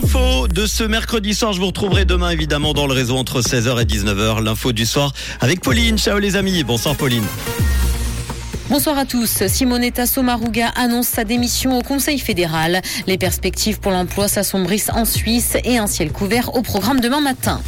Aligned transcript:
l'info 0.00 0.46
de 0.48 0.66
ce 0.66 0.84
mercredi 0.84 1.34
soir. 1.34 1.52
Je 1.52 1.60
vous 1.60 1.68
retrouverai 1.68 2.04
demain 2.04 2.30
évidemment 2.30 2.74
dans 2.74 2.86
le 2.86 2.92
réseau 2.92 3.16
entre 3.16 3.40
16h 3.40 3.80
et 3.80 3.84
19h. 3.84 4.42
L'info 4.42 4.72
du 4.72 4.84
soir 4.84 5.12
avec 5.40 5.60
Pauline. 5.60 5.96
Ciao 5.96 6.18
les 6.18 6.36
amis. 6.36 6.64
Bonsoir 6.64 6.96
Pauline. 6.96 7.24
Bonsoir 8.68 8.98
à 8.98 9.06
tous. 9.06 9.46
Simonetta 9.46 10.06
Sommaruga 10.06 10.68
annonce 10.76 11.06
sa 11.06 11.24
démission 11.24 11.78
au 11.78 11.82
Conseil 11.82 12.18
fédéral. 12.18 12.82
Les 13.06 13.16
perspectives 13.16 13.78
pour 13.78 13.92
l'emploi 13.92 14.28
s'assombrissent 14.28 14.90
en 14.90 15.04
Suisse 15.04 15.56
et 15.64 15.78
un 15.78 15.86
ciel 15.86 16.12
couvert 16.12 16.54
au 16.54 16.62
programme 16.62 17.00
demain 17.00 17.20
matin. 17.20 17.62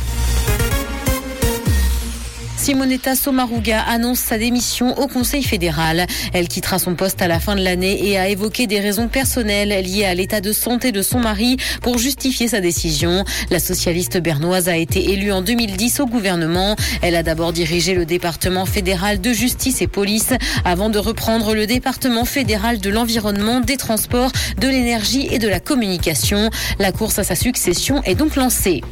Simonetta 2.68 3.16
Sommaruga 3.16 3.80
annonce 3.80 4.18
sa 4.18 4.36
démission 4.36 4.92
au 4.98 5.06
Conseil 5.06 5.42
fédéral. 5.42 6.06
Elle 6.34 6.48
quittera 6.48 6.78
son 6.78 6.96
poste 6.96 7.22
à 7.22 7.26
la 7.26 7.40
fin 7.40 7.56
de 7.56 7.62
l'année 7.62 8.06
et 8.06 8.18
a 8.18 8.28
évoqué 8.28 8.66
des 8.66 8.78
raisons 8.78 9.08
personnelles 9.08 9.70
liées 9.82 10.04
à 10.04 10.12
l'état 10.12 10.42
de 10.42 10.52
santé 10.52 10.92
de 10.92 11.00
son 11.00 11.18
mari 11.18 11.56
pour 11.80 11.96
justifier 11.96 12.46
sa 12.46 12.60
décision. 12.60 13.24
La 13.48 13.58
socialiste 13.58 14.18
bernoise 14.18 14.68
a 14.68 14.76
été 14.76 15.12
élue 15.12 15.32
en 15.32 15.40
2010 15.40 16.00
au 16.00 16.04
gouvernement. 16.04 16.76
Elle 17.00 17.16
a 17.16 17.22
d'abord 17.22 17.54
dirigé 17.54 17.94
le 17.94 18.04
département 18.04 18.66
fédéral 18.66 19.22
de 19.22 19.32
justice 19.32 19.80
et 19.80 19.86
police 19.86 20.34
avant 20.66 20.90
de 20.90 20.98
reprendre 20.98 21.54
le 21.54 21.66
département 21.66 22.26
fédéral 22.26 22.80
de 22.80 22.90
l'environnement, 22.90 23.60
des 23.60 23.78
transports, 23.78 24.30
de 24.60 24.68
l'énergie 24.68 25.26
et 25.30 25.38
de 25.38 25.48
la 25.48 25.60
communication. 25.60 26.50
La 26.78 26.92
course 26.92 27.18
à 27.18 27.24
sa 27.24 27.34
succession 27.34 28.02
est 28.04 28.14
donc 28.14 28.36
lancée. 28.36 28.82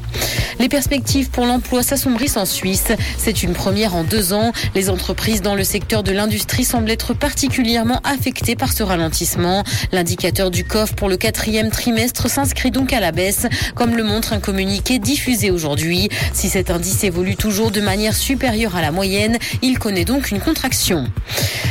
Les 0.59 0.71
perspectives 0.71 1.29
pour 1.29 1.45
l'emploi 1.45 1.83
s'assombrissent 1.83 2.38
en 2.38 2.47
Suisse. 2.47 2.88
C'est 3.19 3.43
une 3.43 3.52
en 3.66 4.05
deux 4.05 4.33
ans. 4.33 4.52
Les 4.77 4.91
entreprises 4.91 5.43
dans 5.43 5.56
le 5.56 5.65
secteur 5.65 6.05
de 6.05 6.12
l'industrie 6.12 6.62
semblent 6.62 6.91
être 6.91 7.15
particulièrement 7.15 8.01
affectées 8.05 8.55
par 8.55 8.73
ce 8.73 8.84
ralentissement. 8.84 9.65
L'indicateur 9.91 10.52
du 10.52 10.62
COF 10.62 10.95
pour 10.95 11.09
le 11.09 11.16
quatrième 11.16 11.71
trimestre 11.71 12.30
s'inscrit 12.30 12.71
donc 12.71 12.93
à 12.93 13.01
la 13.01 13.10
baisse, 13.10 13.47
comme 13.74 13.97
le 13.97 14.05
montre 14.05 14.33
un 14.33 14.38
communiqué 14.38 15.01
diffusé 15.01 15.51
aujourd'hui. 15.51 16.09
Si 16.33 16.48
cet 16.48 16.71
indice 16.71 17.02
évolue 17.02 17.35
toujours 17.35 17.73
de 17.73 17.80
manière 17.80 18.15
supérieure 18.15 18.76
à 18.76 18.82
la 18.82 18.93
moyenne, 18.93 19.37
il 19.63 19.80
connaît 19.80 20.04
donc 20.04 20.30
une 20.30 20.38
contraction. 20.38 21.04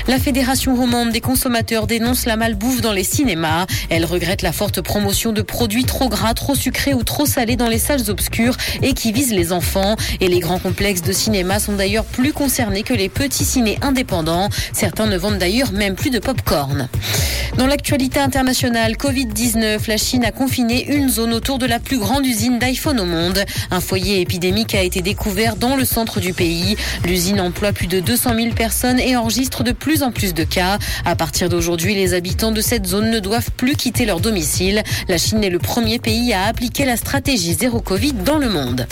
La 0.08 0.20
Fédération 0.20 0.76
romande 0.76 1.12
des 1.12 1.20
consommateurs 1.20 1.88
dénonce 1.88 2.28
la 2.28 2.36
malbouffe 2.36 2.82
dans 2.82 2.92
les 2.92 3.04
cinémas. 3.04 3.66
Elle 3.90 4.06
regrette 4.06 4.44
la 4.44 4.52
forte 4.52 4.82
promotion 4.82 5.32
de 5.32 5.42
produits 5.42 5.84
trop 5.84 6.10
gras, 6.10 6.36
trop 6.36 6.54
sucrés 6.54 6.94
ou 6.94 7.04
trop 7.04 7.26
salés 7.26 7.56
dans 7.56 7.68
les 7.68 7.80
salles 7.80 8.10
obscures 8.10 8.56
et 8.84 8.94
qui 8.94 9.12
visent 9.12 9.34
les 9.34 9.52
enfants. 9.52 9.96
Et 10.22 10.28
les 10.28 10.40
grands 10.40 10.60
complexes 10.60 11.02
de 11.02 11.12
cinéma 11.12 11.60
sont 11.60 11.74
d'ailleurs 11.74 12.06
plus 12.06 12.34
concernés 12.34 12.84
que 12.84 12.94
les 12.94 13.10
petits 13.10 13.46
ciné 13.46 13.80
indépendants. 13.82 14.50
Certains 14.74 15.08
ne 15.08 15.18
vendent 15.18 15.40
d'ailleurs 15.40 15.72
même 15.72 15.96
plus 15.96 16.12
de 16.12 16.20
pop-corn. 16.20 16.88
Dans 17.58 17.68
l'actualité 17.68 18.20
internationale, 18.20 18.96
Covid-19, 18.98 19.88
la 19.88 19.96
Chine 19.96 20.26
a 20.26 20.32
confiné 20.32 20.94
une 20.94 21.08
zone 21.08 21.34
autour 21.34 21.58
de 21.58 21.66
la 21.66 21.80
plus 21.80 21.98
grande 21.98 22.26
usine 22.26 22.60
d'iPhone 22.60 23.00
au 23.00 23.06
monde. 23.06 23.46
Un 23.72 23.80
foyer 23.80 24.20
épidémique 24.20 24.76
a 24.76 24.82
été 24.82 25.02
découvert 25.02 25.56
dans 25.56 25.78
le 25.78 25.86
centre 25.86 26.20
du 26.20 26.34
pays. 26.34 26.76
L'usine 27.06 27.40
emploie 27.40 27.72
plus 27.72 27.88
de 27.88 28.02
200 28.02 28.36
000 28.36 28.54
personnes 28.56 29.00
et 29.00 29.16
enregistre 29.16 29.64
de 29.64 29.72
plus 29.72 30.04
en 30.04 30.12
plus 30.12 30.34
de 30.34 30.44
cas. 30.44 30.80
À 31.06 31.16
partir 31.16 31.48
d'aujourd'hui, 31.48 31.96
les 31.96 32.14
habitants 32.14 32.52
de 32.52 32.60
cette 32.60 32.86
zone 32.86 33.10
ne 33.10 33.20
doivent 33.20 33.52
plus 33.52 33.78
quitter 33.78 34.06
leur 34.06 34.20
domicile. 34.20 34.84
La 35.08 35.18
Chine 35.18 35.42
est 35.42 35.50
le 35.50 35.60
premier 35.60 35.98
pays 35.98 36.34
à 36.34 36.48
appliquer 36.48 36.84
la 36.84 36.98
stratégie 36.98 37.54
zéro 37.54 37.80
Covid 37.80 38.14
dans 38.14 38.38
le 38.38 38.50
monde. 38.50 38.86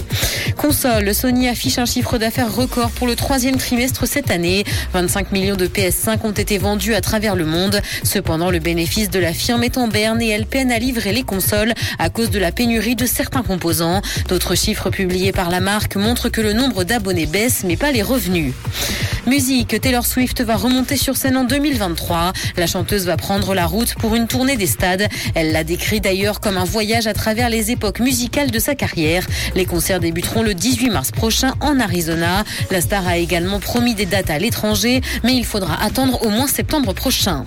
Console, 0.56 1.14
Sony 1.14 1.50
affiche 1.50 1.80
un 1.80 1.86
chiffre 1.86 2.17
d'affaires 2.17 2.53
record 2.53 2.91
pour 2.91 3.08
le 3.08 3.16
troisième 3.16 3.58
trimestre 3.58 4.08
cette 4.08 4.31
année. 4.31 4.64
25 4.94 5.34
millions 5.34 5.58
de 5.58 5.67
PS5 5.67 6.19
ont 6.23 6.31
été 6.31 6.58
vendus 6.58 6.95
à 6.95 7.02
travers 7.02 7.36
le 7.36 7.45
monde. 7.45 7.81
Cependant, 8.03 8.53
le 8.54 8.59
bénéfice 8.59 9.09
de 9.09 9.18
la 9.18 9.34
firme 9.34 9.64
est 9.64 9.80
en 9.80 9.88
berne 9.88 10.22
et 10.22 10.30
elle 10.30 10.46
peine 10.46 10.72
à 10.72 10.78
livrer 10.78 11.12
les 11.12 11.23
consoles 11.23 11.73
à 11.98 12.12
cause 12.12 12.30
de 12.30 12.38
la 12.38 12.52
pénurie 12.52 12.96
de 12.96 13.08
certains 13.08 13.42
composants. 13.42 14.04
D'autres 14.28 14.54
chiffres 14.54 14.92
publiés 14.92 15.32
par 15.32 15.50
la 15.50 15.59
marque 15.59 15.96
montrent 15.96 16.30
que 16.30 16.40
le 16.40 16.54
nombre 16.54 16.84
d'abonnés 16.84 17.26
baisse, 17.26 17.64
mais 17.66 17.78
pas 17.78 17.92
les 17.92 18.04
revenus. 18.04 18.54
Musique, 19.26 19.81
Taylor 19.81 20.06
Swift 20.06 20.42
va 20.42 20.56
remonter 20.56 20.97
sur 20.97 21.18
scène 21.18 21.36
en 21.36 21.46
2023. 21.46 22.34
La 22.58 22.68
chanteuse 22.68 23.06
va 23.06 23.18
prendre 23.18 23.56
la 23.56 23.66
route 23.66 23.96
pour 23.96 24.13
une 24.13 24.28
tournée 24.28 24.56
des 24.56 24.68
stades. 24.68 25.08
Elle 25.34 25.52
l'a 25.52 25.63
décrit 25.63 26.00
d'ailleurs 26.00 26.40
comme 26.40 26.58
un 26.58 26.63
voyage 26.63 27.08
à 27.08 27.13
travers 27.13 27.50
les 27.50 27.72
époques 27.72 28.02
musicales 28.02 28.52
de 28.52 28.59
sa 28.59 28.75
carrière. 28.75 29.25
Les 29.56 29.66
concerts 29.66 30.00
débuteront 30.00 30.44
le 30.44 30.53
18 30.53 30.92
mars 30.92 31.09
prochain 31.09 31.53
en 31.59 31.80
Arizona. 31.80 32.44
La 32.69 32.81
star 32.81 33.08
a 33.08 33.18
également 33.18 33.59
promis 33.59 33.96
des 33.96 34.06
dates 34.06 34.30
à 34.30 34.38
l'étranger, 34.38 35.02
mais 35.24 35.34
il 35.34 35.46
faudra 35.46 35.81
attendre 35.81 36.24
au 36.24 36.30
moins 36.30 36.47
septembre 36.47 36.94
prochain. 36.94 37.46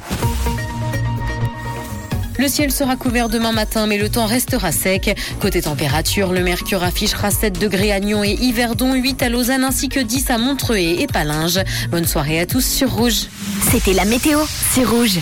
Le 2.46 2.52
ciel 2.52 2.70
sera 2.70 2.94
couvert 2.94 3.28
demain 3.28 3.50
matin, 3.50 3.88
mais 3.88 3.98
le 3.98 4.08
temps 4.08 4.24
restera 4.24 4.70
sec. 4.70 5.18
Côté 5.40 5.62
température, 5.62 6.32
le 6.32 6.44
mercure 6.44 6.84
affichera 6.84 7.32
7 7.32 7.58
degrés 7.58 7.90
à 7.90 7.98
Nyon 7.98 8.22
et 8.22 8.38
Yverdon, 8.40 8.94
8 8.94 9.20
à 9.24 9.28
Lausanne 9.28 9.64
ainsi 9.64 9.88
que 9.88 9.98
10 9.98 10.30
à 10.30 10.38
Montreux 10.38 10.76
et 10.76 11.08
Palinges. 11.08 11.58
Bonne 11.90 12.06
soirée 12.06 12.38
à 12.38 12.46
tous 12.46 12.64
sur 12.64 12.92
Rouge. 12.92 13.26
C'était 13.72 13.94
la 13.94 14.04
météo, 14.04 14.38
c'est 14.72 14.84
Rouge. 14.84 15.18